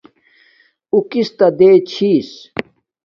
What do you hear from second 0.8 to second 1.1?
اُو